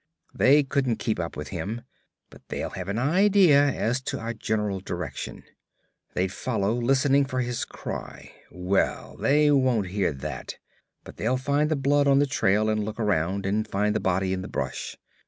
They 0.33 0.63
couldn't 0.63 0.97
keep 0.97 1.19
up 1.19 1.37
with 1.37 1.49
him, 1.49 1.81
but 2.31 2.41
they'll 2.49 2.71
have 2.71 2.87
an 2.87 2.97
idea 2.97 3.63
as 3.63 4.01
to 4.05 4.17
our 4.17 4.33
general 4.33 4.79
direction. 4.79 5.43
They'd 6.15 6.31
follow, 6.33 6.73
listening 6.73 7.25
for 7.25 7.41
his 7.41 7.65
cry. 7.65 8.31
Well, 8.49 9.15
they 9.17 9.51
won't 9.51 9.89
hear 9.89 10.11
that, 10.11 10.57
but 11.03 11.17
they'll 11.17 11.37
find 11.37 11.69
the 11.69 11.75
blood 11.75 12.07
on 12.07 12.17
the 12.17 12.25
trail, 12.25 12.67
and 12.67 12.83
look 12.83 12.99
around 12.99 13.45
and 13.45 13.67
find 13.67 13.95
the 13.95 13.99
body 13.99 14.33
in 14.33 14.41
the 14.41 14.47
brush. 14.47 14.97